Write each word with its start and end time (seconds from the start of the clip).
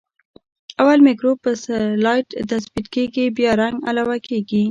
اول 0.81 0.99
مکروب 1.07 1.37
په 1.45 1.51
سلایډ 1.63 2.25
تثبیت 2.51 2.87
کیږي 2.95 3.25
بیا 3.37 3.51
رنګ 3.61 3.75
علاوه 3.89 4.17
کیږي. 4.27 4.59